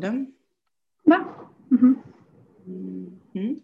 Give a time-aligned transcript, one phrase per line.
[0.00, 0.26] да?
[1.06, 1.26] Да.
[1.70, 1.96] Угу.
[3.34, 3.62] Mm-hmm.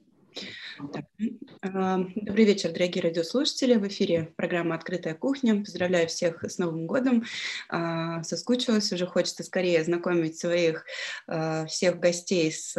[0.79, 3.77] А, добрый вечер, дорогие радиослушатели.
[3.77, 5.61] В эфире программа «Открытая кухня».
[5.65, 7.25] Поздравляю всех с Новым годом.
[7.71, 10.85] А, соскучилась, уже хочется скорее знакомить своих
[11.27, 12.75] а, всех гостей с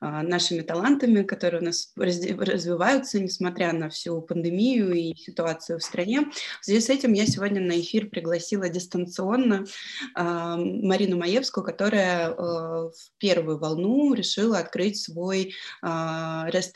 [0.00, 6.30] нашими талантами, которые у нас развиваются, несмотря на всю пандемию и ситуацию в стране.
[6.60, 9.64] В связи с этим я сегодня на эфир пригласила дистанционно
[10.16, 15.54] Марину Маевскую, которая в первую волну решила открыть свой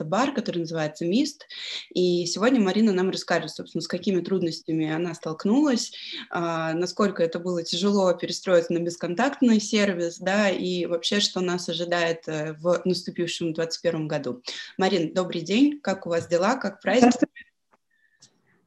[0.05, 1.47] ресто-бар, который называется «Мист».
[1.95, 5.93] И сегодня Марина нам расскажет, собственно, с какими трудностями она столкнулась,
[6.31, 12.27] а, насколько это было тяжело перестроиться на бесконтактный сервис, да, и вообще, что нас ожидает
[12.27, 14.43] э, в наступившем 2021 году.
[14.79, 17.13] Марин, добрый день, как у вас дела, как праздник?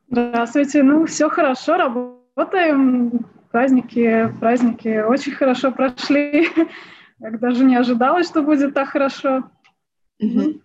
[0.10, 0.84] Здравствуйте.
[0.84, 6.50] Ну, все хорошо, работаем, праздники, праздники очень хорошо прошли.
[7.20, 9.50] Я даже не ожидала, что будет так хорошо.
[10.20, 10.62] Угу.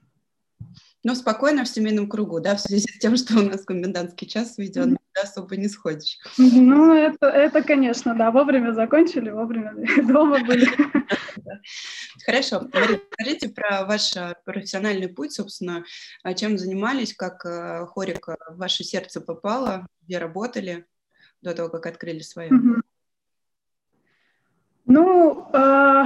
[1.04, 4.56] Ну, спокойно в семейном кругу, да, в связи с тем, что у нас комендантский час
[4.56, 6.18] введен, да, особо не сходишь.
[6.38, 9.74] Ну, это, это, конечно, да, вовремя закончили, вовремя
[10.06, 10.66] дома были.
[12.24, 12.68] Хорошо.
[12.72, 15.84] Мария, скажите про ваш э, профессиональный путь, собственно,
[16.22, 20.86] а чем занимались, как э, хорик в ваше сердце попало, где работали
[21.40, 22.50] до того, как открыли свое?
[24.84, 26.04] Ну, э,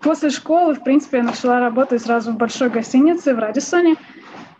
[0.00, 3.96] после школы, в принципе, я начала работать сразу в большой гостинице в Радисоне.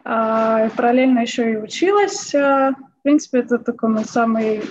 [0.05, 2.34] А, параллельно еще и училась.
[2.34, 4.62] А, в принципе, это такой мой самый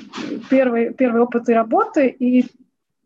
[0.49, 2.07] первый, первый опыт и работы.
[2.07, 2.47] И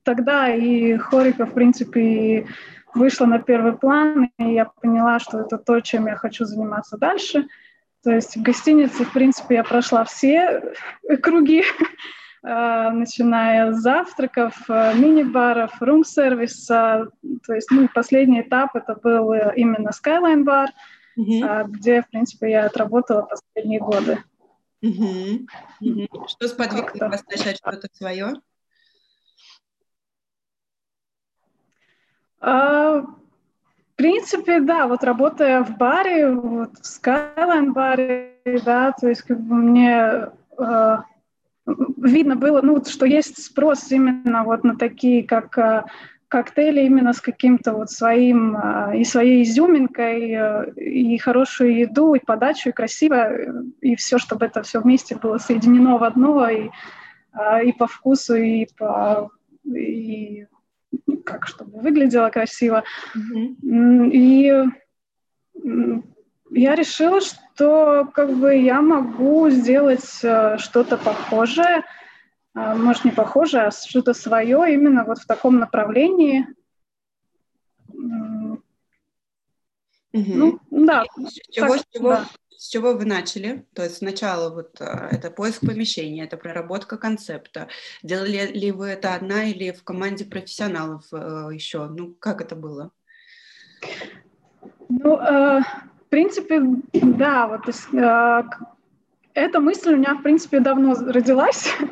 [0.03, 2.47] тогда и хорика, в принципе,
[2.93, 7.47] вышла на первый план, и я поняла, что это то, чем я хочу заниматься дальше.
[8.03, 10.73] То есть в гостинице, в принципе, я прошла все
[11.21, 11.63] круги,
[12.43, 17.07] а, начиная с завтраков, мини-баров, рум-сервиса.
[17.45, 20.69] То есть ну, последний этап это был именно Skyline бар—
[21.15, 21.71] угу.
[21.71, 24.23] где, в принципе, я отработала последние годы.
[24.81, 25.47] Угу.
[25.81, 26.27] Угу.
[26.27, 28.33] Что сподвигло вас начать что-то свое?
[32.39, 33.01] А,
[33.95, 39.39] в принципе, да, вот работая в баре, вот в Skyline баре, да, то есть как
[39.39, 40.97] бы мне э,
[41.65, 45.85] видно было, ну, что есть спрос именно вот на такие, как э,
[46.35, 52.19] коктейли именно с каким-то вот своим а, и своей изюминкой, э, и хорошую еду, и
[52.19, 53.31] подачу, и красиво,
[53.79, 56.69] и все, чтобы это все вместе было соединено в одно, и,
[57.31, 59.29] а, и по вкусу, и по
[59.63, 60.45] и
[61.23, 62.83] как чтобы выглядело красиво.
[63.15, 64.09] Mm-hmm.
[64.11, 64.53] И
[66.51, 71.85] я решила, что как бы я могу сделать э, что-то похожее,
[72.55, 76.47] может, не похоже, а что-то свое именно вот в таком направлении.
[80.15, 80.33] Угу.
[80.33, 81.03] Ну, да.
[81.17, 82.25] С чего, так, с, чего, да.
[82.57, 83.65] с чего вы начали?
[83.73, 87.67] То есть сначала вот а, это поиск помещения, это проработка концепта.
[88.01, 91.87] Делали ли вы это одна или в команде профессионалов э, еще?
[91.87, 92.91] Ну, как это было?
[94.87, 96.61] Ну, э, в принципе,
[96.93, 98.43] да, вот э,
[99.33, 101.67] эта мысль у меня, в принципе, давно родилась.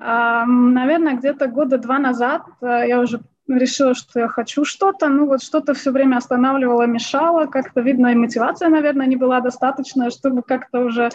[0.00, 5.42] Наверное, где-то года два назад э, я уже решила, что я хочу что-то, ну вот
[5.42, 10.80] что-то все время останавливало, мешало, как-то видно, и мотивация, наверное, не была достаточная, чтобы как-то
[10.80, 11.10] уже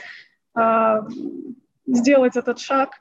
[0.55, 1.01] э,
[1.87, 2.91] сделать этот шаг.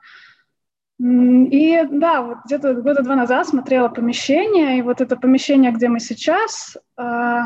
[0.99, 6.01] И да, вот где-то года два назад смотрела помещение, и вот это помещение, где мы
[6.01, 7.41] сейчас, э,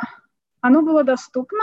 [0.60, 1.59] оно было доступно.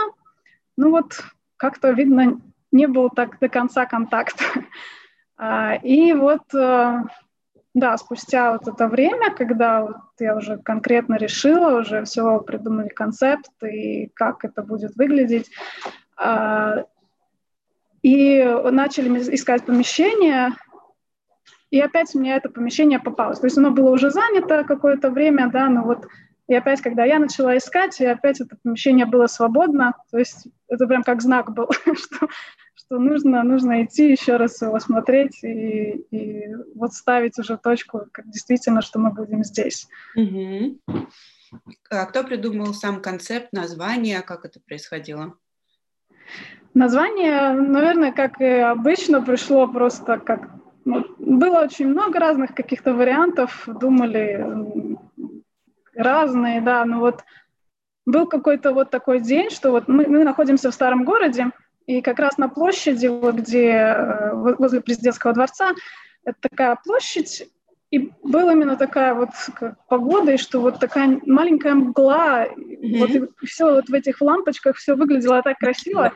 [0.76, 1.22] Ну вот
[1.56, 2.38] как-то видно,
[2.70, 4.36] не был так до конца контакт.
[5.36, 7.02] А, и вот, э,
[7.74, 13.50] да, спустя вот это время, когда вот я уже конкретно решила, уже все придумали концепт
[13.62, 15.50] и как это будет выглядеть,
[16.16, 16.84] а,
[18.02, 20.52] и начали искать помещение,
[21.70, 23.40] и опять мне это помещение попалось.
[23.40, 26.06] То есть оно было уже занято какое-то время, да, но вот
[26.48, 30.86] и опять, когда я начала искать, и опять это помещение было свободно, то есть это
[30.86, 32.28] прям как знак был, что
[32.86, 38.30] что нужно, нужно идти еще раз его смотреть и, и вот ставить уже точку, как
[38.30, 39.88] действительно, что мы будем здесь.
[40.14, 40.78] Угу.
[41.90, 45.34] А кто придумал сам концепт, название, как это происходило?
[46.74, 50.50] Название, наверное, как и обычно, пришло просто как...
[50.84, 54.96] Ну, было очень много разных каких-то вариантов, думали
[55.96, 57.24] разные, да, но вот
[58.04, 61.50] был какой-то вот такой день, что вот мы, мы находимся в старом городе,
[61.86, 65.72] и как раз на площади, вот где, э, возле президентского дворца,
[66.24, 67.48] это такая площадь,
[67.90, 69.30] и была именно такая вот
[69.88, 72.98] погода, и что вот такая маленькая мгла, mm-hmm.
[72.98, 76.12] вот и все вот в этих лампочках все выглядело так красиво,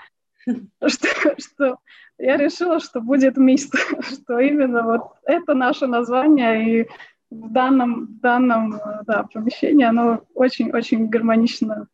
[0.87, 1.79] что, что
[2.19, 3.75] я решила, что будет мист,
[4.13, 6.89] что именно вот это наше название, и
[7.31, 11.89] в данном, в данном да, помещении оно очень-очень гармонично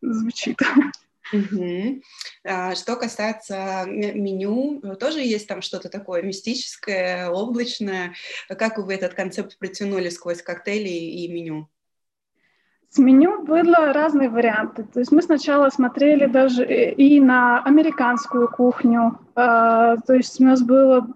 [0.00, 0.58] звучит.
[1.32, 2.02] Угу.
[2.44, 8.14] А, что касается меню, тоже есть там что-то такое мистическое, облачное.
[8.48, 11.68] Как вы этот концепт протянули сквозь коктейли и меню?
[12.90, 14.84] С меню было разные варианты.
[14.84, 19.18] То есть мы сначала смотрели даже и на американскую кухню.
[19.34, 21.08] А, то есть у нас было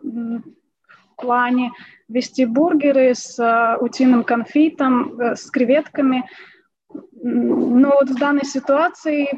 [1.16, 1.72] плане
[2.08, 6.28] вести бургеры с а, утиным конфитом, э, с креветками–
[7.22, 9.28] но вот в данной ситуации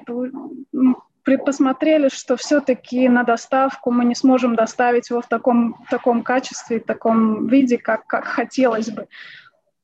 [1.44, 6.80] посмотрели, что все-таки на доставку мы не сможем доставить его в таком, в таком качестве,
[6.80, 9.08] в таком виде, как, как хотелось бы.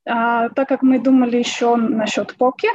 [0.07, 2.69] А, так как мы думали еще насчет поки,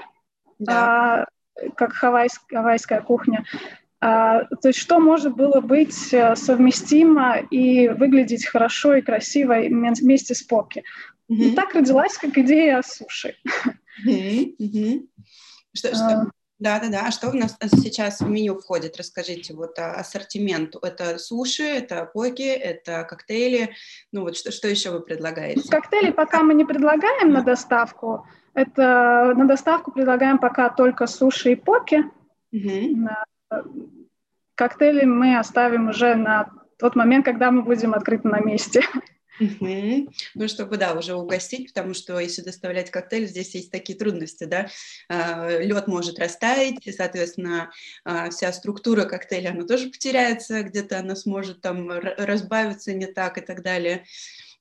[0.60, 1.26] да.
[1.64, 3.44] а, как хавайск, хавайская кухня,
[4.00, 10.42] то есть что может было быть э, совместимо и выглядеть хорошо и красиво вместе с
[10.42, 10.84] поки.
[11.30, 11.36] Mm-hmm.
[11.36, 13.36] И так родилась как идея суши.
[15.74, 16.32] Что, что?
[16.60, 17.08] Да, да, да.
[17.08, 18.98] А что у нас сейчас в меню входит?
[18.98, 20.76] Расскажите, вот а, ассортимент.
[20.82, 23.74] Это суши, это поки, это коктейли.
[24.12, 25.62] Ну вот что, что еще вы предлагаете?
[25.70, 28.28] Коктейли пока мы не предлагаем на доставку.
[28.54, 32.04] Это на доставку предлагаем пока только суши и поки.
[32.52, 33.08] Угу.
[34.56, 38.82] Коктейли мы оставим уже на тот момент, когда мы будем открыты на месте.
[39.40, 44.68] Ну, чтобы, да, уже угостить, потому что если доставлять коктейль, здесь есть такие трудности, да,
[45.08, 47.72] а, лед может растаять, и, соответственно,
[48.04, 53.42] а, вся структура коктейля, она тоже потеряется, где-то она сможет там разбавиться не так и
[53.42, 54.04] так далее.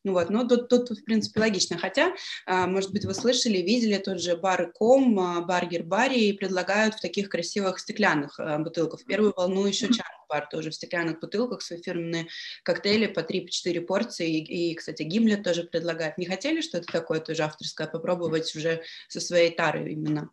[0.08, 1.76] Ну вот, но тут, тут, в принципе, логично.
[1.76, 2.14] Хотя,
[2.46, 7.00] а, может быть, вы слышали, видели тот же бар Ком, а, бар Гербарий предлагают в
[7.02, 9.02] таких красивых стеклянных а, бутылках.
[9.02, 12.28] В первую волну еще Чан бар тоже в стеклянных бутылках свои фирменные
[12.62, 14.38] коктейли по 3-4 порции.
[14.38, 16.16] И, и, кстати, Гимлет тоже предлагает.
[16.16, 20.30] Не хотели что-то такое тоже авторское попробовать уже со своей тарой именно?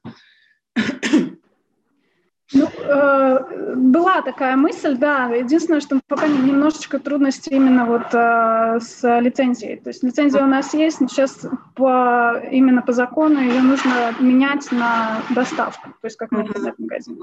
[2.53, 5.27] Ну, э, была такая мысль, да.
[5.29, 9.77] Единственное, что пока немножечко трудности именно вот э, с лицензией.
[9.77, 11.45] То есть лицензия у нас есть, но сейчас
[11.75, 17.19] по, именно по закону ее нужно менять на доставку, то есть как на интернет-магазин.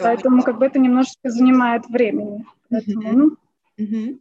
[0.00, 2.46] Поэтому как бы это немножечко занимает времени.
[2.70, 3.36] Поэтому,
[3.76, 4.18] ну,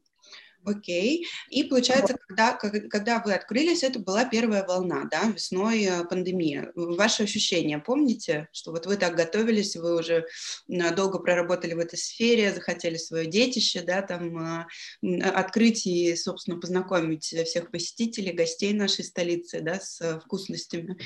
[0.66, 1.26] Окей.
[1.50, 6.72] И получается, когда, когда вы открылись, это была первая волна, да, весной э, пандемия.
[6.76, 10.26] Ваши ощущения, помните, что вот вы так готовились, вы уже
[10.68, 14.66] долго проработали в этой сфере, захотели свое детище, да, там
[15.02, 20.98] э, открыть и, собственно, познакомить всех посетителей, гостей нашей столицы, да, с вкусностями.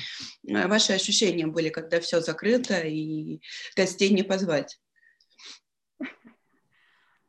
[0.46, 3.40] Э, ваши ощущения были, когда все закрыто и
[3.74, 4.78] гостей не позвать?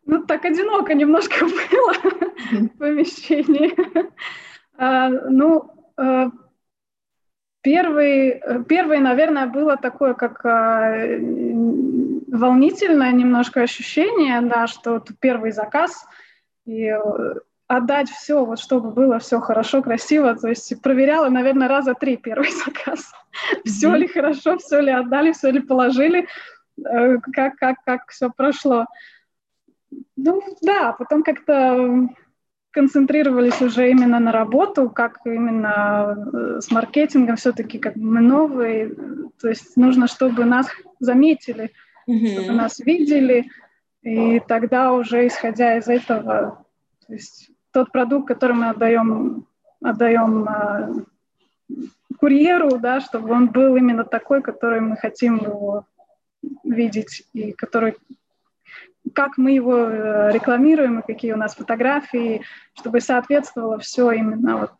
[0.09, 1.93] Ну, так одиноко немножко было
[2.51, 3.75] в помещении.
[4.75, 6.31] А, ну, а,
[7.61, 10.95] первый, первый, наверное, было такое, как а,
[12.27, 16.07] волнительное немножко ощущение, да, что первый заказ,
[16.65, 16.91] и
[17.67, 20.35] отдать все, вот чтобы было все хорошо, красиво.
[20.35, 23.13] То есть проверяла, наверное, раза три первый заказ.
[23.63, 26.27] Все ли хорошо, все ли отдали, все ли положили,
[26.83, 28.87] э, как, как, как все прошло.
[30.15, 32.09] Ну да, потом как-то
[32.71, 38.93] концентрировались уже именно на работу, как именно э, с маркетингом все-таки как мы новые,
[39.41, 40.67] то есть нужно, чтобы нас
[40.99, 41.71] заметили,
[42.07, 42.27] mm-hmm.
[42.33, 43.49] чтобы нас видели,
[44.03, 46.65] и тогда уже исходя из этого,
[47.07, 49.47] то есть тот продукт, который мы отдаем,
[49.81, 50.89] отдаем а,
[52.19, 55.85] курьеру, да, чтобы он был именно такой, который мы хотим его
[56.63, 57.95] видеть и который
[59.13, 62.41] как мы его э, рекламируем и какие у нас фотографии,
[62.73, 64.71] чтобы соответствовало все именно вот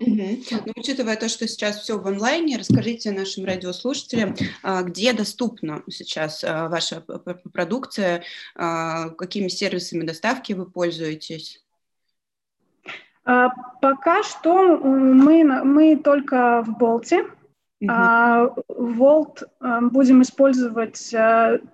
[0.00, 0.38] Угу.
[0.66, 6.44] Ну, учитывая то, что сейчас все в онлайне, расскажите нашим радиослушателям, а, где доступна сейчас
[6.44, 7.02] а, ваша
[7.52, 8.22] продукция,
[8.54, 11.62] а, какими сервисами доставки вы пользуетесь?
[13.24, 17.24] Пока что мы, мы только в Болте.
[17.80, 17.92] Угу.
[18.68, 20.96] Волт будем использовать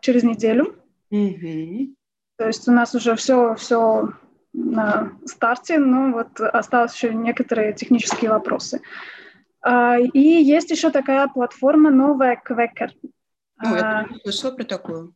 [0.00, 0.81] через неделю.
[1.12, 1.94] Угу.
[2.38, 4.08] То есть у нас уже все, все
[4.52, 8.80] на старте, но вот осталось еще некоторые технические вопросы.
[9.60, 12.90] А, и есть еще такая платформа новая Quaker.
[13.62, 15.14] Ну, я не слышала про такую.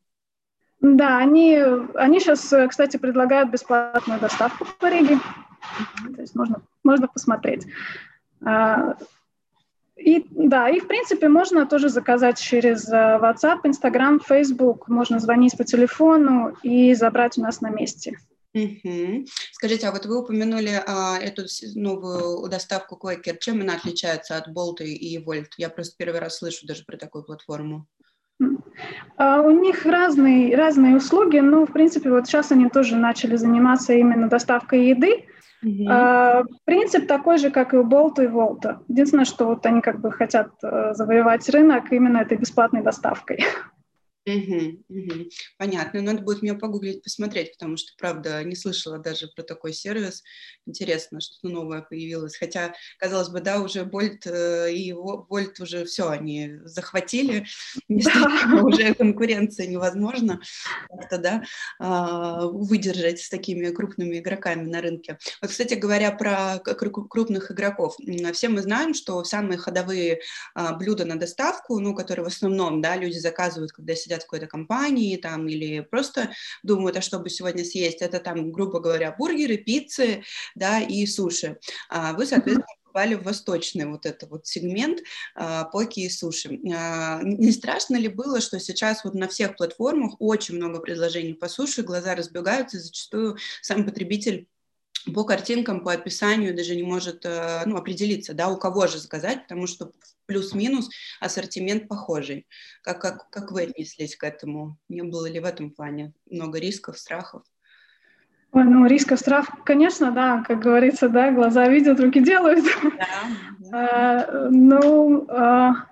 [0.81, 1.59] Да, они,
[1.95, 5.19] они сейчас, кстати, предлагают бесплатную доставку по Риге.
[6.15, 7.67] То есть можно можно посмотреть.
[9.97, 15.57] И да, и в принципе можно тоже заказать через э, WhatsApp, Instagram, Facebook, можно звонить
[15.57, 18.19] по телефону и забрать у нас на месте.
[18.57, 19.27] Угу.
[19.53, 21.43] Скажите, а вот вы упомянули а, эту
[21.75, 23.37] новую доставку Quaker.
[23.39, 25.49] Чем она отличается от Bolt и Volt?
[25.59, 27.87] Я просто первый раз слышу даже про такую платформу.
[29.17, 33.93] А, у них разные, разные услуги, но, в принципе, вот сейчас они тоже начали заниматься
[33.93, 35.25] именно доставкой еды.
[35.65, 35.87] Mm-hmm.
[35.89, 38.81] А, принцип такой же, как и у Болта и Волта.
[38.89, 43.45] Единственное, что вот они как бы хотят uh, завоевать рынок именно этой бесплатной доставкой.
[44.27, 45.31] Угу, угу.
[45.57, 46.03] Понятно.
[46.03, 50.25] Надо будет мне погуглить, посмотреть, потому что, правда, не слышала даже про такой сервис.
[50.67, 52.37] Интересно, что-то новое появилось.
[52.37, 57.47] Хотя, казалось бы, да, уже Больт э, и Вольт уже все, они захватили.
[57.89, 58.63] Да.
[58.63, 60.41] Уже конкуренция невозможно
[60.89, 61.43] как-то, да,
[61.79, 65.19] а, выдержать с такими крупными игроками на рынке.
[65.41, 67.97] Вот, кстати говоря, про крупных игроков.
[68.33, 70.21] Все мы знаем, что самые ходовые
[70.55, 74.27] а, блюда на доставку, ну, которые в основном, да, люди заказывают, когда сидят сидят в
[74.27, 76.31] какой-то компании там или просто
[76.63, 80.23] думают, а что бы сегодня съесть, это там, грубо говоря, бургеры, пиццы,
[80.55, 81.59] да, и суши.
[81.89, 85.01] А вы, соответственно, попали в восточный вот этот вот сегмент
[85.35, 86.59] а, поки и суши.
[86.75, 91.49] А, не страшно ли было, что сейчас вот на всех платформах очень много предложений по
[91.49, 94.49] суши, глаза разбегаются, зачастую сам потребитель
[95.15, 99.43] по картинкам, по описанию даже не может э, ну, определиться, да, у кого же заказать,
[99.43, 99.93] потому что
[100.27, 102.47] плюс-минус ассортимент похожий.
[102.83, 104.77] Как, как, как вы отнеслись к этому?
[104.89, 107.43] Не было ли в этом плане много рисков, страхов?
[108.53, 112.65] Ой, ну, рисков, страх, конечно, да, как говорится, да, глаза видят, руки делают.
[112.65, 113.07] Да,
[113.59, 114.29] да.
[114.39, 115.87] А, ну, а,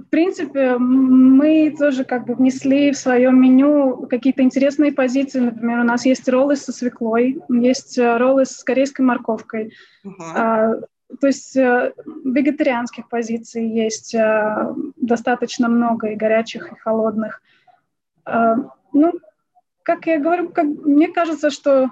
[0.00, 5.40] в принципе, мы тоже как бы внесли в свое меню какие-то интересные позиции.
[5.40, 9.72] Например, у нас есть роллы со свеклой, есть э, роллы с корейской морковкой.
[10.04, 10.10] Uh-huh.
[10.34, 10.74] А,
[11.20, 11.92] то есть э,
[12.24, 17.42] вегетарианских позиций есть э, достаточно много, и горячих, и холодных.
[18.92, 19.12] Ну,
[19.82, 21.90] как я говорю, как, мне кажется, что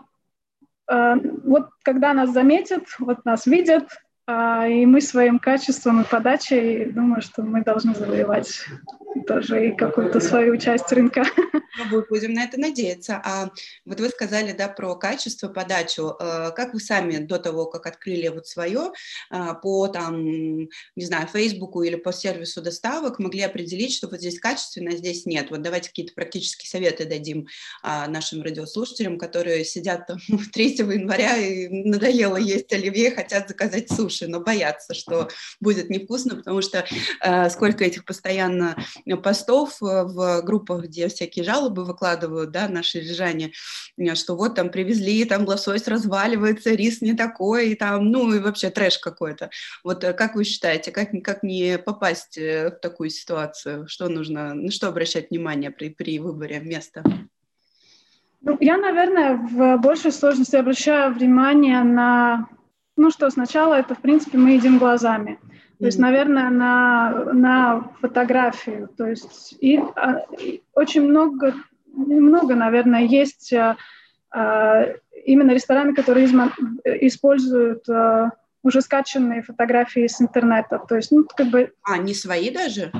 [0.86, 3.88] вот когда нас заметят, вот нас видят,
[4.28, 8.66] и мы своим качеством и подачей, думаю, что мы должны завоевать
[9.28, 11.25] тоже и какую-то свою часть рынка.
[11.90, 13.23] Ну, будем на это надеяться.
[13.25, 13.50] А
[13.85, 16.16] вот вы сказали, да, про качество, подачу.
[16.18, 18.90] Э, как вы сами до того, как открыли вот свое,
[19.30, 24.40] э, по там, не знаю, Фейсбуку или по сервису доставок могли определить, что вот здесь
[24.40, 25.50] качественно, а здесь нет?
[25.50, 27.47] Вот давайте какие-то практические советы дадим
[27.82, 30.18] а, нашим радиослушателям, которые сидят там
[30.52, 35.28] 3 января и надоело есть оливье, хотят заказать суши, но боятся, что
[35.61, 36.85] будет невкусно, потому что
[37.20, 38.76] э, сколько этих постоянно
[39.18, 43.52] постов э, в группах, где всякие жалобы выкладывают, да, наши рижане,
[43.96, 48.38] э, что вот там привезли, там лосось разваливается, рис не такой, и там, ну и
[48.38, 49.50] вообще трэш какой-то.
[49.84, 53.88] Вот э, как вы считаете, как, как не попасть в такую ситуацию?
[53.88, 57.02] Что нужно, на что обращать внимание при, при выборе места?
[58.40, 62.48] Ну, я, наверное, в большей сложности обращаю внимание на...
[62.96, 65.38] Ну что, сначала это, в принципе, мы едим глазами.
[65.78, 68.88] То есть, наверное, на, на фотографию.
[68.97, 71.54] То есть и, а, и очень много,
[71.87, 73.76] много, наверное, есть а,
[74.30, 74.87] а,
[75.25, 78.32] именно рестораны, которые используют а,
[78.64, 80.80] уже скачанные фотографии с интернета.
[80.80, 81.73] То есть, ну, как бы...
[81.82, 82.90] А, не свои даже?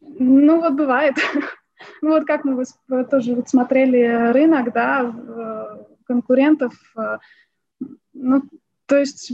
[0.00, 1.14] Ну, вот бывает.
[2.02, 2.64] ну, вот как мы
[3.04, 6.72] тоже вот смотрели рынок, да, конкурентов,
[8.12, 8.42] ну,
[8.90, 9.30] то есть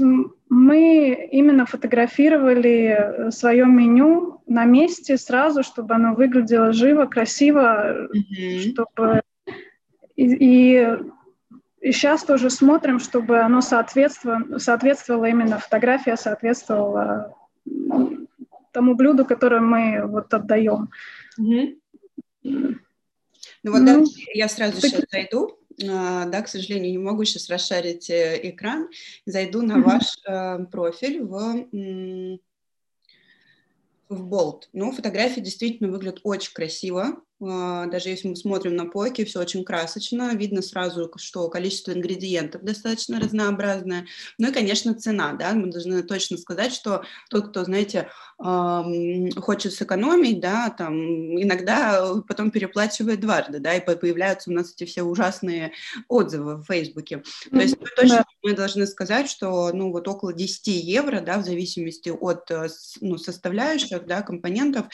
[0.51, 8.59] мы именно фотографировали э, свое меню на месте сразу, чтобы оно выглядело живо, красиво, mm-hmm.
[8.59, 9.23] чтобы
[10.15, 10.99] и, и,
[11.81, 17.35] и сейчас тоже смотрим, чтобы оно соответствовало, соответствовало именно фотография соответствовала
[18.73, 20.91] тому блюду, которое мы вот отдаем.
[21.41, 21.79] Mm-hmm.
[22.43, 24.91] Ну вот ну, я сразу так...
[24.91, 28.89] сейчас зайду да, к сожалению, не могу сейчас расшарить э, экран,
[29.27, 31.69] зайду на ваш э, профиль в,
[34.09, 34.65] в Bolt.
[34.73, 39.65] Ну, фотографии действительно выглядят очень красиво, а, даже если мы смотрим на поки, все очень
[39.65, 44.07] красочно, видно сразу, что количество ингредиентов достаточно разнообразное.
[44.39, 50.41] Ну и, конечно, цена, да, мы должны точно сказать, что тот, кто, знаете, хочет сэкономить,
[50.41, 50.95] да, там
[51.41, 55.73] иногда потом переплачивает дважды, да, и появляются у нас эти все ужасные
[56.09, 57.23] отзывы в Фейсбуке.
[57.51, 62.11] То есть точно мы должны сказать, что, ну, вот около 10 евро, да, в зависимости
[62.11, 62.69] от, э,
[63.01, 64.87] ну, составляющих, да, компонентов,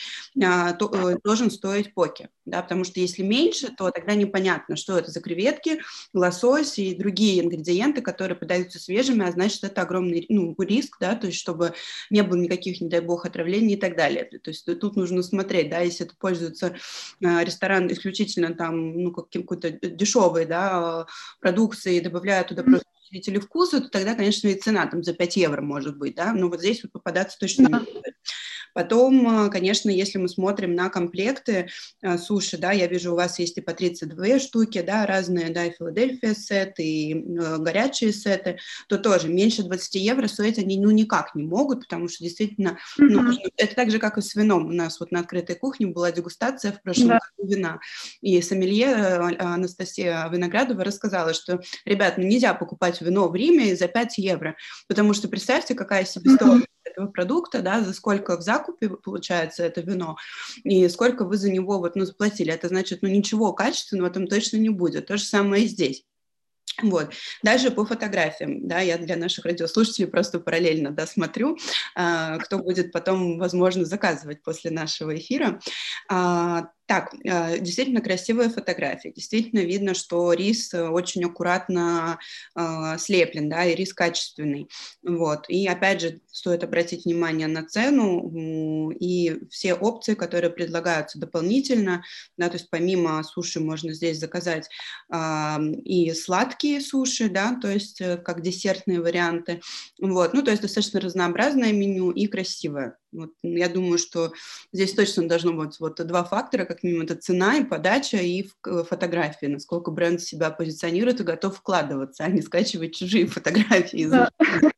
[0.43, 2.29] а, то, э, должен стоить поки.
[2.45, 5.81] Да, потому что если меньше, то тогда непонятно, что это за креветки,
[6.13, 11.27] лосось и другие ингредиенты, которые подаются свежими, а значит, это огромный ну, риск, да, то
[11.29, 11.75] есть чтобы
[12.11, 14.25] не было никаких, не дай бог, отравлений и так далее.
[14.25, 16.75] То есть тут нужно смотреть, да, если это пользуется
[17.21, 21.07] э, ресторан исключительно там, ну, каким-то дешевой, да,
[21.41, 25.61] продукцией, добавляя туда просто усилители вкуса, то тогда, конечно, и цена там за 5 евро
[25.61, 27.79] может быть, да, но вот здесь вот попадаться точно да.
[27.79, 28.15] не будет.
[28.75, 31.69] Потом, э, конечно, если мы смотрим на комплекты
[32.01, 35.67] э, суши, да, я вижу, у вас есть и по 32 штуки, да, разные, да,
[35.67, 40.91] и Филадельфия сеты, и э, горячие сеты, то тоже меньше 20 евро стоить они, ну,
[40.91, 43.09] никак не могут, потому что действительно, mm-hmm.
[43.09, 44.67] ну, это так же, как и с вином.
[44.67, 47.19] У нас вот на открытой кухне была дегустация в прошлом да.
[47.37, 47.81] году вина,
[48.23, 48.95] и сомелье
[49.39, 54.57] Анастасия Виноградова рассказала, что, ребят, ну, нельзя покупать вино в Риме за 5 евро,
[54.89, 59.81] потому что представьте, какая себестоимость mm-hmm этого продукта, да, за сколько в закупе получается это
[59.81, 60.17] вино,
[60.65, 62.53] и сколько вы за него вот, ну, заплатили.
[62.53, 65.07] Это значит, ну, ничего качественного там точно не будет.
[65.07, 66.05] То же самое и здесь.
[66.81, 67.13] Вот.
[67.43, 71.59] Дальше по фотографиям, да, я для наших радиослушателей просто параллельно, да, смотрю,
[71.97, 75.61] э, кто будет потом, возможно, заказывать после нашего эфира.
[76.93, 79.13] Так, э, действительно красивая фотография.
[79.13, 82.19] Действительно видно, что рис э, очень аккуратно
[82.55, 84.69] э, слеплен, да, и рис качественный.
[85.03, 85.47] Вот.
[85.49, 92.05] И опять же, стоит обратить внимание на цену и все опции, которые предлагаются дополнительно.
[92.37, 94.69] Да, то есть помимо суши можно здесь заказать
[95.85, 99.63] и сладкие суши, да, то есть как десертные варианты.
[99.99, 100.35] Вот.
[100.35, 102.99] Ну, то есть достаточно разнообразное меню и красивое.
[103.13, 104.33] Вот, я думаю, что
[104.73, 109.47] здесь точно должно быть вот два фактора, как минимум, это цена и подача, и фотографии,
[109.47, 114.07] насколько бренд себя позиционирует и готов вкладываться, а не скачивать чужие фотографии.
[114.07, 114.31] Да.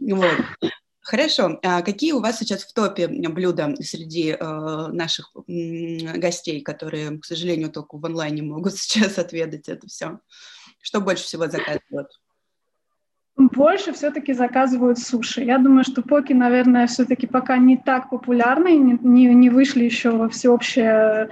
[0.00, 0.36] Вот.
[1.04, 1.58] Хорошо.
[1.62, 7.26] А какие у вас сейчас в топе блюда среди э, наших э, гостей, которые, к
[7.26, 10.20] сожалению, только в онлайне могут сейчас отведать это все?
[10.80, 12.08] Что больше всего заказывают?
[13.36, 15.42] Больше все-таки заказывают суши.
[15.42, 20.28] Я думаю, что поки, наверное, все-таки пока не так популярны, не, не, вышли еще во
[20.28, 21.30] всеобщее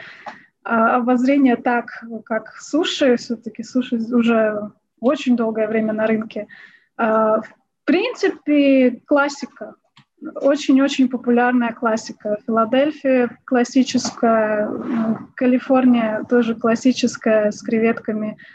[0.65, 3.17] а, обозрение так, как суши.
[3.17, 6.49] Все-таки суши уже очень долгое время на рынке.
[6.97, 9.77] А, в принципе, классика.
[10.35, 12.37] Очень-очень популярная классика.
[12.45, 14.69] Филадельфия классическая,
[15.37, 18.39] Калифорния тоже классическая с креветками–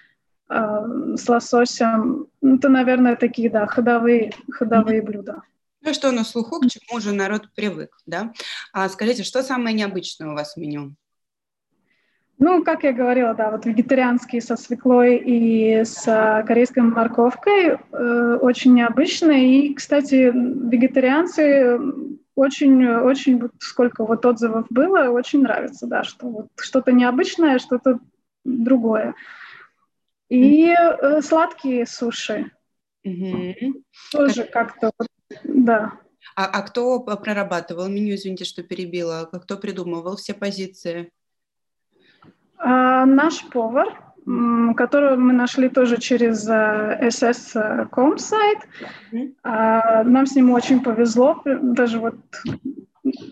[0.49, 2.27] с лососем.
[2.41, 5.41] Ну, это, наверное, такие, да, ходовые, ходовые блюда.
[5.81, 8.33] Ну, что на слуху, к чему же народ привык, да?
[8.73, 10.95] А скажите, что самое необычное у вас в меню?
[12.39, 16.03] Ну, как я говорила, да, вот вегетарианские со свеклой и с
[16.45, 19.65] корейской морковкой э, очень необычные.
[19.65, 21.79] И, кстати, вегетарианцы
[22.35, 27.99] очень, очень, сколько вот отзывов было, очень нравится, да, что вот что-то необычное, что-то
[28.45, 29.15] другое.
[30.29, 32.51] И э, сладкие суши.
[33.03, 33.83] Угу.
[34.11, 34.91] Тоже как-то,
[35.43, 35.93] да.
[36.35, 41.11] А, а кто прорабатывал меню, извините, что перебила, кто придумывал все позиции?
[42.57, 43.87] А, наш повар,
[44.75, 48.59] которого мы нашли тоже через SS.com э, сайт.
[49.11, 49.35] Mm-hmm.
[49.43, 52.17] А, нам с ним очень повезло, даже вот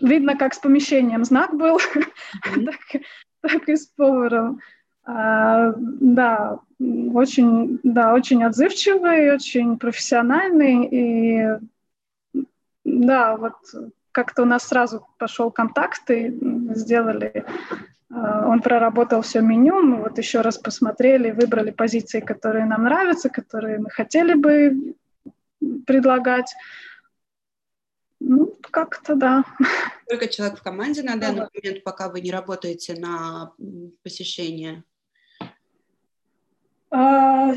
[0.00, 2.64] видно, как с помещением знак был, mm-hmm.
[2.64, 3.02] так,
[3.42, 4.60] так и с поваром.
[5.06, 10.88] А, да, очень, да, очень отзывчивый, очень профессиональный.
[10.90, 12.44] И
[12.84, 13.54] да, вот
[14.10, 16.36] как-то у нас сразу пошел контакт, и
[16.74, 17.44] сделали,
[18.10, 23.28] а, он проработал все меню, мы вот еще раз посмотрели, выбрали позиции, которые нам нравятся,
[23.28, 24.96] которые мы хотели бы
[25.86, 26.52] предлагать.
[28.18, 29.44] Ну, как-то да.
[30.06, 33.52] Сколько человек в команде на данный момент, пока вы не работаете на
[34.02, 34.82] посещение?
[36.98, 37.52] А,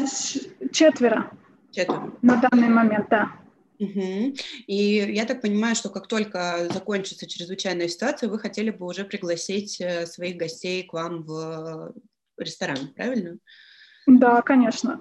[0.74, 1.32] четверо.
[1.72, 2.12] Четверо.
[2.22, 3.32] На данный момент, да.
[3.80, 4.36] Угу.
[4.68, 9.80] И я так понимаю, что как только закончится чрезвычайная ситуация, вы хотели бы уже пригласить
[9.80, 11.94] э, своих гостей к вам в
[12.38, 13.38] ресторан, правильно?
[14.08, 15.00] Да, конечно.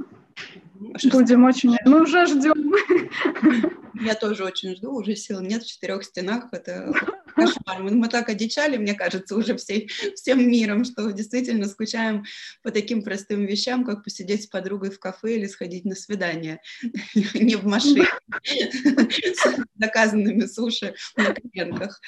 [0.79, 1.77] А Будем очень...
[1.85, 2.73] Мы уже ждем.
[4.01, 6.45] Я тоже очень жду, уже сил нет в четырех стенах.
[6.53, 6.93] Это
[7.39, 7.83] кошмар.
[7.83, 12.25] Мы, мы так одичали, мне кажется, уже всей, всем миром, что действительно скучаем
[12.63, 16.61] по таким простым вещам, как посидеть с подругой в кафе или сходить на свидание,
[17.35, 18.07] не в машине,
[18.45, 22.01] с заказанными суши на коленках.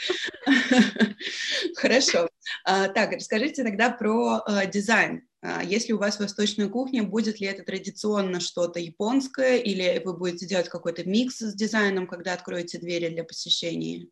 [1.77, 2.29] Хорошо.
[2.65, 5.23] А, так, расскажите тогда про а, дизайн.
[5.43, 10.47] А, если у вас восточная кухня, будет ли это традиционно что-то японское, или вы будете
[10.47, 14.07] делать какой-то микс с дизайном, когда откроете двери для посещения?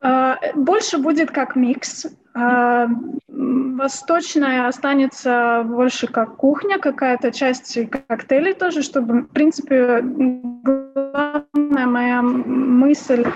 [0.00, 2.06] А, больше будет как микс.
[2.34, 2.88] А,
[3.28, 13.26] восточная останется больше как кухня, какая-то часть коктейлей тоже, чтобы, в принципе, главная моя мысль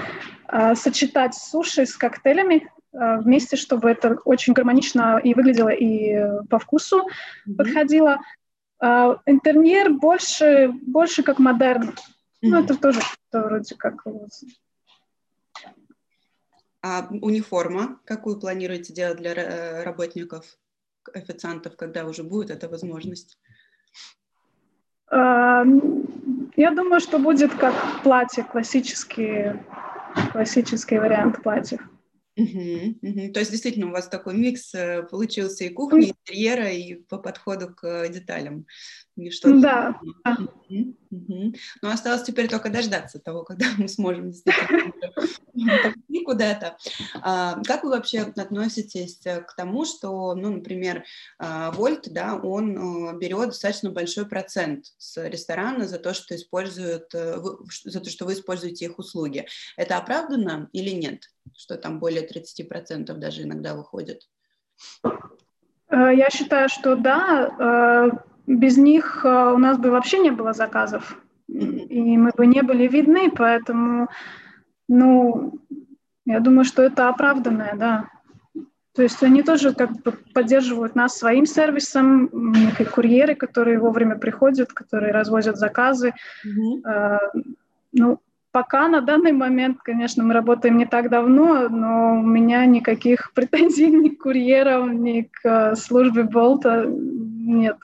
[0.47, 6.15] а, сочетать суши с коктейлями вместе, чтобы это очень гармонично и выглядело, и
[6.49, 7.57] по вкусу mm-hmm.
[7.57, 8.21] подходило.
[8.81, 11.89] Интерьер больше, больше как модерн.
[11.89, 11.95] Mm-hmm.
[12.43, 13.01] Ну, это тоже
[13.33, 14.05] вроде как
[16.87, 20.45] а униформа, какую планируете делать для э, работников,
[21.15, 23.39] официантов, когда уже будет эта возможность?
[25.11, 29.55] Я думаю, что будет как платье, классический,
[30.33, 31.81] классический вариант платьев.
[32.37, 33.33] Угу, угу.
[33.33, 37.19] То есть действительно у вас такой микс э, получился и кухни, и интерьера, и по
[37.19, 38.67] подходу к деталям.
[39.17, 40.01] И что да.
[40.25, 41.55] Угу, угу.
[41.83, 44.93] Ну, осталось теперь только дождаться того, когда мы сможем действительно
[45.55, 46.77] пойти куда-то.
[47.23, 51.05] А, как вы вообще относитесь к тому, что, ну, например,
[51.39, 52.77] а, Вольт, да, он
[53.11, 57.41] э, берет достаточно большой процент с ресторана за то, что используют, э,
[57.85, 59.47] за то, что вы используете их услуги.
[59.77, 61.31] Это оправдано или нет?
[61.53, 64.23] Что там более 30% даже иногда выходит?
[65.89, 67.55] Э, я считаю, что да.
[67.59, 68.11] Э,
[68.47, 72.87] без них э, у нас бы вообще не было заказов, и мы бы не были
[72.87, 74.09] видны, поэтому,
[74.89, 75.61] ну,
[76.27, 78.09] я думаю, что это оправданное, да.
[78.95, 83.79] То есть они тоже как бы поддерживают нас своим сервисом, у них и курьеры, которые
[83.79, 86.15] вовремя приходят, которые развозят заказы.
[86.47, 87.19] Mm-hmm.
[87.93, 88.21] Ну,
[88.55, 93.89] Пока на данный момент, конечно, мы работаем не так давно, но у меня никаких претензий
[93.89, 97.79] ни к курьерам, ни к э, службе Болта нет.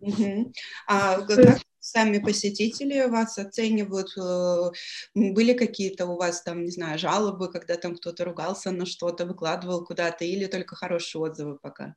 [0.00, 0.52] Угу.
[0.86, 4.16] А как сами посетители вас оценивают?
[4.16, 4.70] Э,
[5.14, 9.84] были какие-то у вас там, не знаю, жалобы, когда там кто-то ругался на что-то, выкладывал
[9.84, 11.94] куда-то, или только хорошие отзывы пока?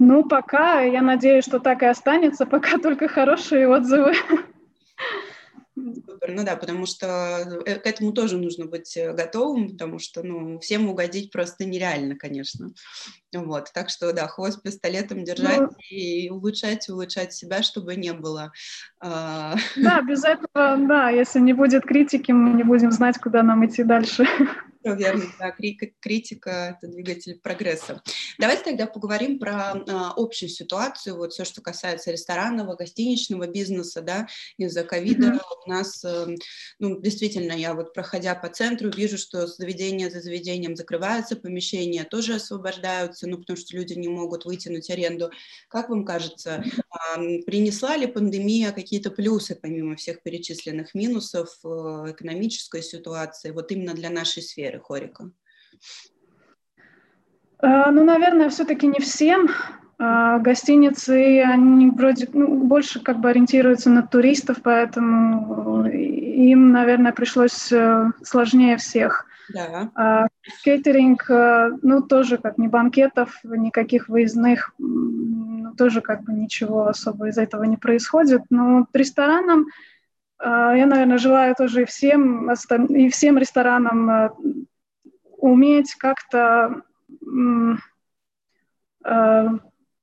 [0.00, 4.14] Ну, пока, я надеюсь, что так и останется, пока только хорошие отзывы.
[6.06, 10.22] Супер, ну да, потому что э, к этому тоже нужно быть э, готовым, потому что,
[10.22, 12.70] ну, всем угодить просто нереально, конечно.
[13.32, 18.52] Вот, так что, да, хвост пистолетом держать ну, и улучшать, улучшать себя, чтобы не было.
[19.00, 23.64] А, да, без этого, да, если не будет критики, мы не будем знать, куда нам
[23.66, 24.26] идти дальше.
[24.96, 25.54] Все верно, да,
[26.00, 28.02] критика– это двигатель прогресса.
[28.38, 29.82] Давайте тогда поговорим про э,
[30.16, 35.40] общую ситуацию, вот все, что касается ресторанного, гостиничного бизнеса, да, из-за ковида mm-hmm.
[35.66, 36.26] у нас, э,
[36.78, 42.34] ну, действительно, я вот проходя по центру, вижу, что заведения за заведением закрываются, помещения тоже
[42.34, 45.30] освобождаются, ну, потому что люди не могут вытянуть аренду.
[45.68, 46.64] Как вам кажется,
[47.16, 51.68] э, принесла ли пандемия какие-то плюсы, помимо всех перечисленных минусов э,
[52.12, 54.77] экономической ситуации, вот именно для нашей сферы?
[54.78, 55.30] Хорика?
[57.60, 59.48] А, ну, наверное, все-таки не всем.
[59.98, 67.72] А, гостиницы, они вроде ну, больше как бы ориентируются на туристов, поэтому им, наверное, пришлось
[67.72, 69.26] э, сложнее всех.
[69.52, 69.90] Да.
[69.96, 70.26] А,
[70.62, 77.28] кейтеринг, э, ну, тоже как не банкетов, никаких выездных, ну, тоже как бы ничего особо
[77.28, 78.42] из этого не происходит.
[78.50, 79.66] Но ресторанам
[80.40, 84.30] я, наверное, желаю тоже и всем, и всем ресторанам э,
[85.38, 86.82] уметь как-то
[89.04, 89.48] э,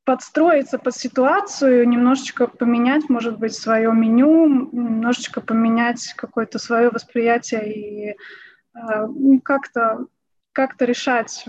[0.04, 8.10] подстроиться под ситуацию, немножечко поменять, может быть, свое меню, немножечко поменять какое-то свое восприятие и
[8.10, 9.08] э,
[9.44, 10.08] как-то
[10.52, 11.46] как решать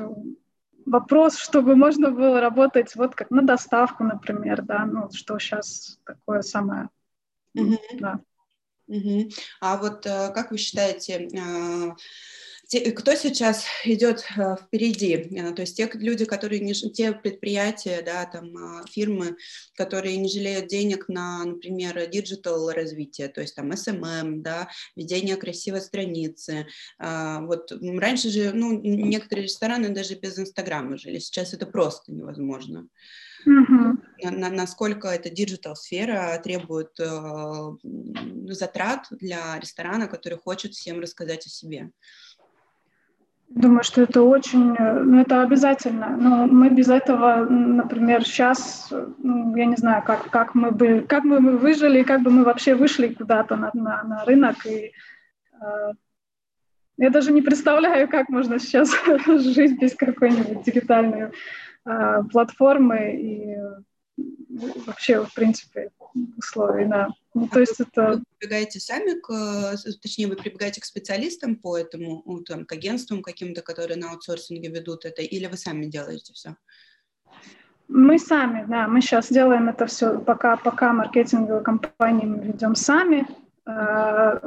[0.86, 6.42] вопрос, чтобы можно было работать вот как на доставку, например, да, ну, что сейчас такое
[6.42, 6.88] самое,
[7.56, 7.76] mm-hmm.
[7.98, 8.20] да.
[8.88, 9.30] Угу.
[9.60, 15.16] А вот э, как вы считаете, э, кто сейчас идет э, впереди?
[15.54, 19.36] То есть те люди, которые не, те предприятия, да, там фирмы,
[19.76, 25.80] которые не жалеют денег на, например, digital развитие, то есть там SMM, да, ведение красивой
[25.80, 26.66] страницы.
[26.98, 32.88] Вот раньше же, ну, некоторые рестораны даже без Инстаграма жили, сейчас это просто невозможно.
[33.46, 33.95] Угу.
[34.30, 37.72] На, насколько эта digital -сфера требует э,
[38.52, 41.90] затрат для ресторана, который хочет всем рассказать о себе?
[43.48, 46.16] Думаю, что это очень, э, ну это обязательно.
[46.16, 51.22] Но мы без этого, например, сейчас, ну, я не знаю, как, как мы бы, как
[51.22, 54.66] бы мы выжили, как бы мы вообще вышли куда-то на, на, на рынок.
[54.66, 54.92] И,
[55.60, 55.92] э,
[56.98, 58.90] я даже не представляю, как можно сейчас
[59.26, 61.30] жить без какой-нибудь дигитальной
[61.84, 63.56] а, платформы и
[64.86, 65.90] вообще, в принципе,
[66.36, 67.08] условий, да.
[67.34, 68.12] Ну, а то есть это...
[68.12, 73.62] Вы прибегаете сами, к, точнее, вы прибегаете к специалистам по этому, там, к агентствам каким-то,
[73.62, 76.56] которые на аутсорсинге ведут это, или вы сами делаете все?
[77.88, 83.26] Мы сами, да, мы сейчас делаем это все, пока, пока маркетинговые компании мы ведем сами.
[83.66, 84.40] Э,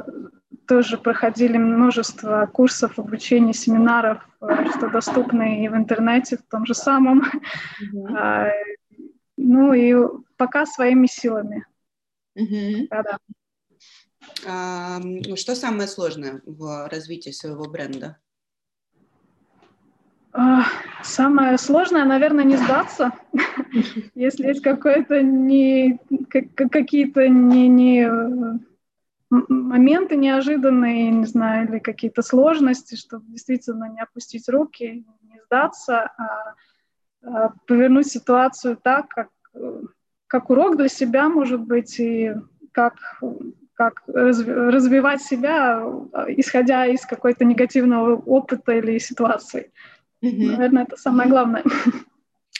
[0.66, 6.74] тоже проходили множество курсов, обучений, семинаров, э, что доступны и в интернете, в том же
[6.74, 7.22] самом.
[7.22, 8.50] Mm-hmm.
[9.42, 9.94] Ну и
[10.36, 11.64] пока своими силами.
[12.38, 12.88] Mm-hmm.
[12.90, 13.18] Да.
[14.46, 15.00] А,
[15.36, 18.18] что самое сложное в развитии своего бренда?
[21.02, 23.12] Самое сложное, наверное, не сдаться.
[24.14, 25.98] Если есть какое-то не
[26.54, 28.60] какие-то не, не
[29.30, 36.24] моменты неожиданные, не знаю, или какие-то сложности, чтобы действительно не опустить руки, не сдаться, а,
[36.24, 36.54] а
[37.66, 39.28] повернуть ситуацию так, как,
[40.26, 42.34] как урок для себя, может быть, и
[42.72, 42.94] как
[43.80, 45.82] как развивать себя,
[46.28, 49.72] исходя из какой-то негативного опыта или ситуации.
[50.22, 50.50] Mm-hmm.
[50.50, 51.64] Наверное, это самое главное.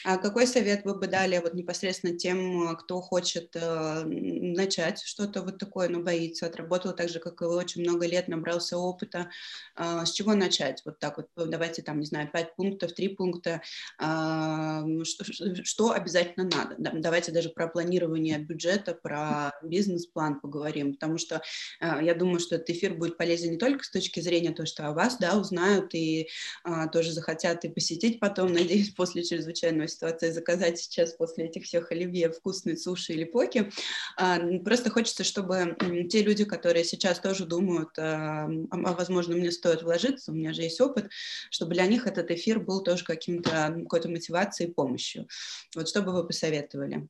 [0.03, 5.57] А какой совет вы бы дали вот непосредственно тем, кто хочет э, начать что-то вот
[5.57, 9.29] такое, но боится, отработал так же, как и вы, очень много лет, набрался опыта.
[9.75, 10.81] Э, с чего начать?
[10.85, 13.61] Вот так вот, давайте там, не знаю, пять пунктов, три пункта.
[13.99, 16.75] Э, что, что обязательно надо?
[16.77, 21.41] Давайте даже про планирование бюджета, про бизнес-план поговорим, потому что
[21.79, 24.87] э, я думаю, что этот эфир будет полезен не только с точки зрения того, что
[24.87, 26.29] о вас, да, узнают и
[26.65, 31.91] э, тоже захотят и посетить потом, надеюсь, после чрезвычайного ситуации заказать сейчас после этих всех
[31.91, 33.71] оливье вкусные суши или поки.
[34.17, 35.77] А, просто хочется, чтобы
[36.09, 40.63] те люди, которые сейчас тоже думают, а, а, возможно, мне стоит вложиться, у меня же
[40.63, 41.09] есть опыт,
[41.49, 45.27] чтобы для них этот эфир был тоже каким-то, какой-то мотивацией и помощью.
[45.75, 47.07] Вот что бы вы посоветовали?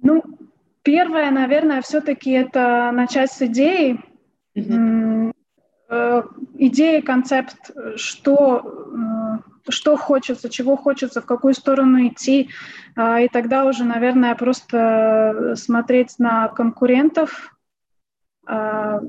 [0.00, 0.22] Ну,
[0.82, 4.00] первое, наверное, все-таки это начать с идеи.
[4.54, 5.32] Mm-hmm.
[6.58, 8.88] Идея, концепт, что
[9.70, 12.50] что хочется, чего хочется, в какую сторону идти.
[12.96, 17.54] А, и тогда уже, наверное, просто смотреть на конкурентов,
[18.46, 19.00] а,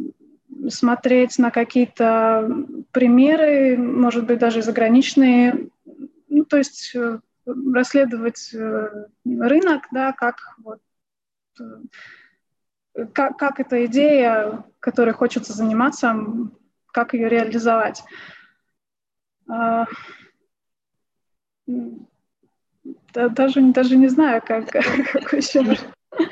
[0.67, 2.49] смотреть на какие-то
[2.91, 5.69] примеры, может быть, даже заграничные,
[6.27, 10.79] ну, то есть э, расследовать э, рынок, да, как вот
[11.59, 16.15] э, как, как эта идея, которой хочется заниматься,
[16.91, 18.03] как ее реализовать.
[23.15, 25.63] А, даже, даже не знаю, как, как еще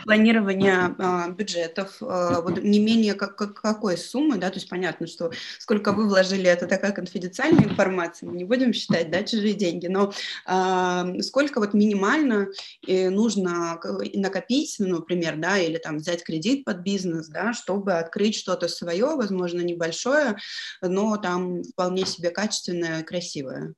[0.04, 5.08] планирование э, бюджетов, э, вот не менее как, как, какой суммы, да, то есть понятно,
[5.08, 9.88] что сколько вы вложили, это такая конфиденциальная информация, мы не будем считать, да, чужие деньги,
[9.88, 10.12] но
[10.48, 12.48] э, сколько вот минимально
[12.88, 13.80] э, нужно
[14.14, 19.16] накопить, ну, например, да, или там взять кредит под бизнес, да, чтобы открыть что-то свое,
[19.16, 20.38] возможно, небольшое,
[20.82, 23.74] но там вполне себе качественное, красивое.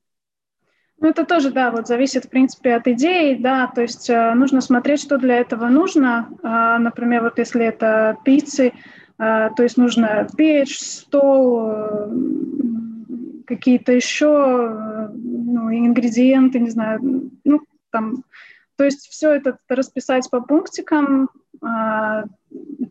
[1.01, 4.59] Ну, это тоже, да, вот зависит, в принципе, от идеи, да, то есть э, нужно
[4.59, 6.29] смотреть, что для этого нужно.
[6.43, 8.73] Э, например, вот если это пиццы,
[9.17, 12.09] э, то есть нужно печь, стол, э,
[13.47, 16.99] какие-то еще э, ну, ингредиенты, не знаю,
[17.45, 18.25] ну, там,
[18.75, 21.29] то есть все это расписать по пунктикам,
[21.63, 22.23] э,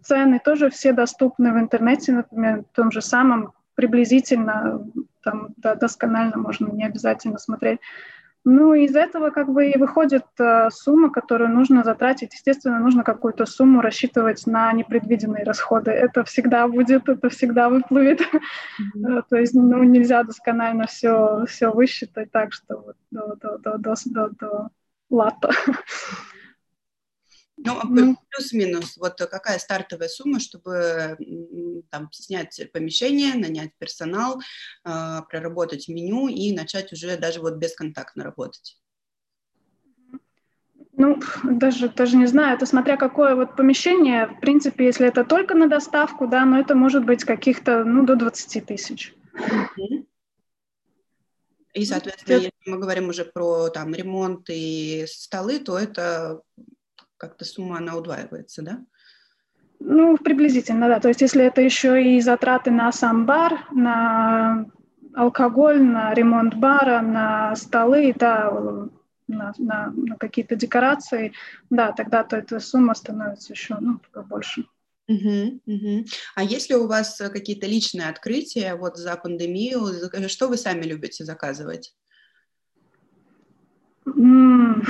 [0.02, 4.84] цены тоже все доступны в интернете, например, в том же самом, приблизительно
[5.30, 7.80] там досконально можно не обязательно смотреть.
[8.44, 12.32] Ну, из этого как бы и выходит э, сумма, которую нужно затратить.
[12.32, 15.90] Естественно, нужно какую-то сумму рассчитывать на непредвиденные расходы.
[15.90, 18.20] Это всегда будет, это всегда выплывет.
[18.20, 19.22] Mm-hmm.
[19.28, 23.94] То есть, ну, нельзя досконально все, все высчитать так, что вот до, до, до, до,
[24.06, 24.68] до, до
[25.10, 25.50] лата.
[27.64, 31.16] Ну, а ну, плюс-минус, вот какая стартовая сумма, чтобы
[31.90, 34.40] там снять помещение, нанять персонал,
[34.84, 38.78] э, проработать меню и начать уже даже вот бесконтактно работать?
[40.92, 44.26] Ну, даже, даже не знаю, это смотря какое вот помещение.
[44.26, 48.16] В принципе, если это только на доставку, да, но это может быть каких-то, ну, до
[48.16, 49.14] 20 тысяч.
[51.74, 56.42] И, соответственно, если мы говорим уже про там ремонт и столы, то это
[57.18, 58.84] как-то сумма, она удваивается, да?
[59.80, 61.00] Ну, приблизительно, да.
[61.00, 64.66] То есть если это еще и затраты на сам бар, на
[65.14, 68.50] алкоголь, на ремонт бара, на столы, да,
[69.28, 71.32] на, на, на какие-то декорации,
[71.70, 74.64] да, тогда то эта сумма становится еще ну, больше.
[75.10, 76.06] Uh-huh, uh-huh.
[76.34, 81.94] А если у вас какие-то личные открытия вот за пандемию, что вы сами любите заказывать?
[84.06, 84.86] Mm.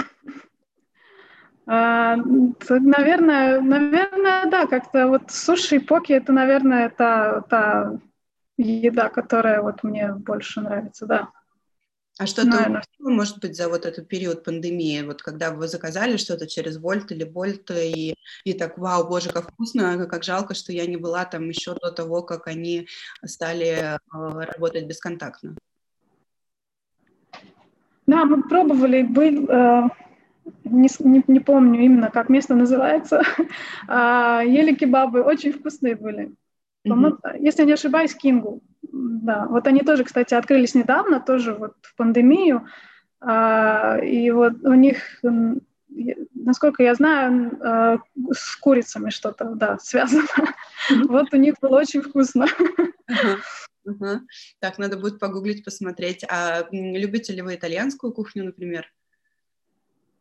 [1.71, 7.99] А, наверное, наверное, да, как-то вот суши и поки это, наверное, та, та
[8.57, 11.29] еда, которая вот мне больше нравится, да.
[12.19, 16.79] А что-то, может быть, за вот этот период пандемии, вот когда вы заказали что-то через
[16.79, 20.97] Вольт или Больт, и, и так, вау, боже, как вкусно, как жалко, что я не
[20.97, 22.89] была там еще до того, как они
[23.25, 25.55] стали э, работать бесконтактно.
[28.07, 29.89] Да, мы пробовали, был, э,
[30.65, 33.23] не, не, не помню именно, как место называется,
[33.89, 36.33] э, ели кебабы, очень вкусные были.
[36.87, 37.41] Mm-hmm.
[37.41, 38.63] Если не ошибаюсь, Кингу.
[38.83, 42.67] Да, вот они тоже, кстати, открылись недавно, тоже вот в пандемию,
[43.21, 45.23] а, и вот у них,
[46.35, 47.99] насколько я знаю, а,
[48.33, 50.27] с курицами что-то, да, связано.
[51.09, 52.47] Вот у них было очень вкусно.
[53.11, 54.21] Uh-huh.
[54.61, 56.23] Так, надо будет погуглить, посмотреть.
[56.31, 58.87] А любите ли вы итальянскую кухню, например?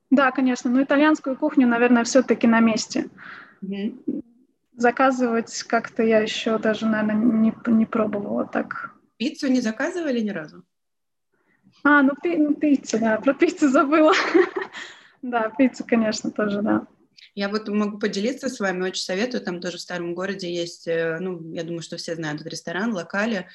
[0.10, 0.70] Да, конечно.
[0.70, 3.10] Но итальянскую кухню, наверное, все-таки на месте.
[3.63, 4.24] Uh-huh.
[4.76, 8.93] Заказывать как-то я еще даже, наверное, не, не пробовала так.
[9.17, 10.63] Пиццу не заказывали ни разу?
[11.84, 14.13] А, ну, пи- ну пиццу, да, про пиццу забыла.
[15.22, 16.88] да, пиццу, конечно, тоже, да.
[17.38, 21.19] Я вот могу поделиться с вами, очень советую, там тоже в старом городе есть, э,
[21.19, 23.45] ну, я думаю, что все знают этот ресторан, локали, э,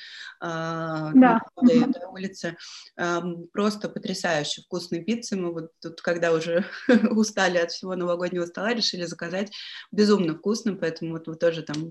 [0.41, 1.41] да.
[1.61, 2.57] на этой улице,
[2.97, 3.21] э,
[3.53, 6.65] просто потрясающе вкусные пиццы, мы вот тут, когда уже
[7.11, 9.51] устали от всего новогоднего стола, решили заказать
[9.91, 11.91] безумно вкусно, поэтому вот вы тоже там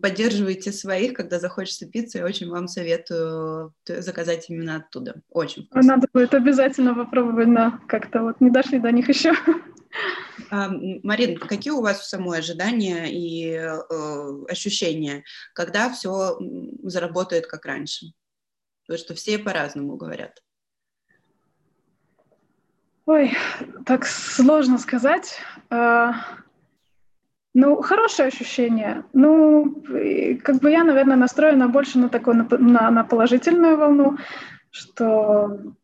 [0.00, 5.96] поддерживаете своих, когда захочется пиццы, я очень вам советую заказать именно оттуда, очень вкусно.
[5.96, 9.34] Надо будет обязательно попробовать, да, как-то вот не дошли до них еще.
[10.50, 16.38] Марин, какие у вас самой ожидания и э, ощущения, когда все
[16.82, 18.06] заработает как раньше?
[18.86, 20.42] Потому что все по-разному говорят.
[23.06, 23.36] Ой,
[23.84, 25.38] так сложно сказать.
[25.70, 26.14] А,
[27.54, 29.04] ну, хорошее ощущение.
[29.12, 29.82] Ну,
[30.42, 34.18] как бы я, наверное, настроена больше на такую, на, на положительную волну,
[34.70, 35.74] что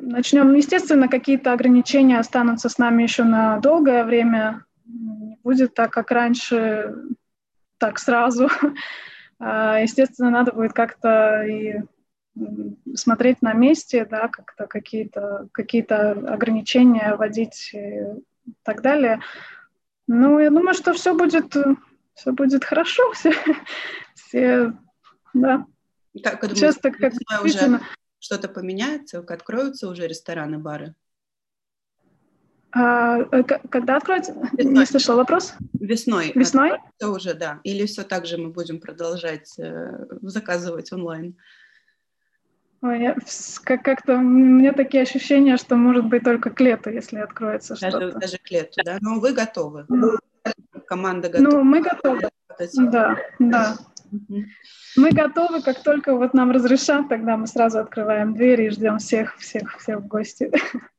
[0.00, 0.54] начнем.
[0.54, 4.64] Естественно, какие-то ограничения останутся с нами еще на долгое время.
[4.84, 6.94] Не будет так, как раньше,
[7.78, 8.48] так сразу.
[9.38, 11.82] А, естественно, надо будет как-то и
[12.94, 18.00] смотреть на месте, да, как-то какие-то какие ограничения вводить и
[18.62, 19.20] так далее.
[20.06, 21.54] Ну, я думаю, что все будет,
[22.14, 23.34] все будет хорошо, все,
[24.14, 24.72] все
[25.34, 25.66] да.
[26.22, 27.80] Как, Сейчас так как уже
[28.18, 30.94] что-то поменяется, откроются уже рестораны, бары?
[32.72, 34.34] А, э, когда откроется?
[34.52, 34.74] Весной.
[34.74, 35.54] Не слышала вопрос.
[35.72, 36.32] Весной.
[36.34, 36.72] Весной?
[36.98, 37.60] Это уже, да.
[37.64, 41.36] Или все так же мы будем продолжать э, заказывать онлайн?
[42.82, 43.14] Ой,
[43.64, 48.18] как-то у меня такие ощущения, что может быть только к лету, если откроется даже, что-то.
[48.18, 48.98] Даже к лету, да?
[49.00, 49.86] Но вы готовы?
[50.86, 51.50] Команда готова?
[51.50, 52.28] Ну, мы готовы.
[52.74, 53.76] Да, да.
[54.96, 59.36] Мы готовы, как только вот нам разрешат, тогда мы сразу открываем двери и ждем всех,
[59.38, 60.50] всех, всех в гости.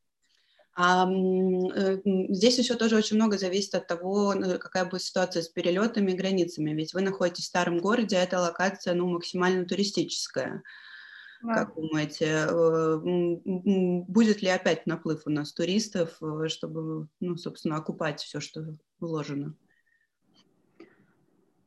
[0.79, 1.97] А, э,
[2.29, 6.15] здесь еще тоже очень много зависит от того, ну, какая будет ситуация с перелетами и
[6.15, 6.69] границами.
[6.69, 10.61] Ведь вы находитесь в старом городе, а эта локация ну, максимально туристическая.
[11.41, 11.53] Да.
[11.53, 12.97] Как думаете, э,
[14.07, 19.55] будет ли опять наплыв у нас туристов, э, чтобы, ну, собственно, окупать все, что вложено?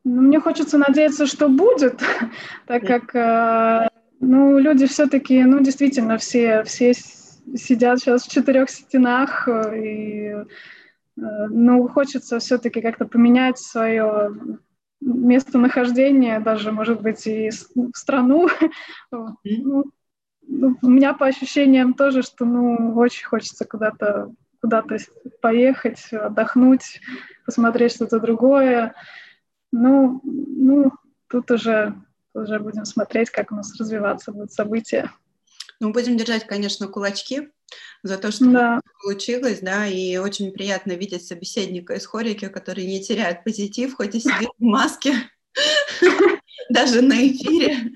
[0.04, 2.02] Ну, мне хочется надеяться, что будет,
[2.66, 3.88] так как э,
[4.20, 6.92] ну, люди все-таки, ну, действительно, все, все
[7.54, 10.44] сидят сейчас в четырех стенах, э, и э,
[11.16, 14.32] ну, хочется все-таки как-то поменять свое
[15.00, 17.50] местонахождение, даже, может быть, и
[17.94, 18.48] страну.
[19.10, 19.84] Ну,
[20.52, 24.98] ну, у меня по ощущениям тоже, что, ну, очень хочется куда-то куда-то
[25.40, 27.00] поехать, отдохнуть,
[27.46, 28.94] посмотреть что-то другое.
[29.72, 30.92] Ну, ну
[31.28, 31.94] тут уже,
[32.34, 35.10] уже будем смотреть, как у нас развиваться будут события.
[35.78, 37.50] Ну, будем держать, конечно, кулачки
[38.02, 38.80] за то, что да.
[39.02, 44.20] получилось, да, и очень приятно видеть собеседника из хорики, который не теряет позитив, хоть и
[44.20, 45.14] сидит в маске.
[46.70, 47.92] даже на эфире.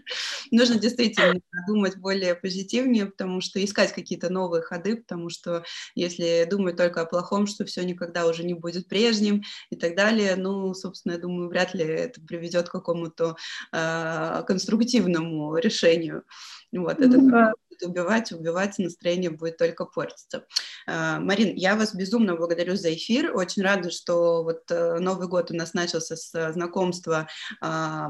[0.55, 5.65] Нужно действительно думать более позитивнее, потому что искать какие-то новые ходы, потому что
[5.97, 10.37] если думать только о плохом, что все никогда уже не будет прежним и так далее,
[10.37, 13.37] ну, собственно, я думаю, вряд ли это приведет к какому-то
[13.73, 16.23] э, конструктивному решению.
[16.71, 17.53] Вот, это да.
[17.75, 20.47] Будет убивать, убивать, настроение будет только портиться.
[20.87, 23.35] А, Марин, я вас безумно благодарю за эфир.
[23.35, 27.29] Очень рада, что вот э, Новый год у нас начался с знакомства
[27.61, 28.09] а,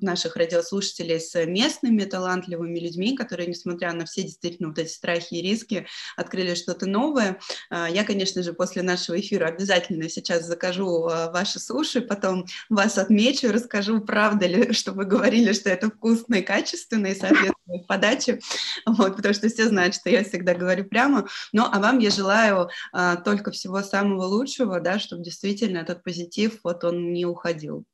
[0.00, 5.42] наших радиослушателей с местными талантливыми людьми, которые, несмотря на все действительно вот эти страхи и
[5.42, 5.86] риски,
[6.16, 7.38] открыли что-то новое.
[7.70, 13.52] А, я, конечно же, после нашего эфира обязательно сейчас закажу ваши суши, потом вас отмечу,
[13.52, 18.40] расскажу, правда ли, что вы говорили, что это вкусно и качественно, и соответствует подаче,
[18.86, 21.26] вот, потому что все знают, что я всегда говорю прямо.
[21.52, 26.60] Ну, а вам я желаю а, только всего самого лучшего, да, чтобы действительно этот позитив,
[26.62, 27.84] вот он не уходил.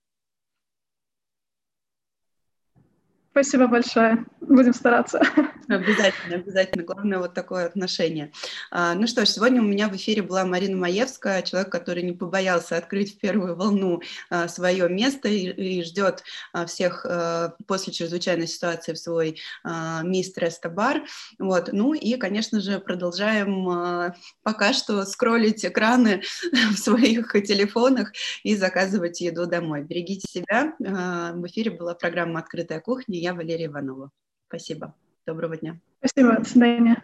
[3.32, 4.26] Спасибо большое.
[4.42, 5.22] Будем стараться.
[5.66, 6.82] Обязательно, обязательно.
[6.84, 8.30] Главное вот такое отношение.
[8.70, 12.12] А, ну что ж, сегодня у меня в эфире была Марина Маевская, человек, который не
[12.12, 17.06] побоялся открыть в первую волну а, свое место и, ждет а, всех
[17.66, 21.02] после чрезвычайной ситуации в свой а, мистрес бар.
[21.38, 21.70] Вот.
[21.72, 24.12] Ну и, конечно же, продолжаем
[24.42, 26.22] пока что скроллить экраны
[26.72, 28.12] в своих телефонах
[28.42, 29.84] и заказывать еду домой.
[29.84, 30.74] Берегите себя.
[30.78, 34.10] В эфире была программа «Открытая кухня» я Валерия Иванова.
[34.48, 34.94] Спасибо.
[35.26, 35.78] Доброго дня.
[36.00, 36.36] Спасибо.
[36.36, 37.02] До свидания.